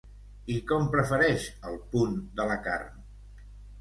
[0.53, 3.05] I com prefereix el punt de la carn?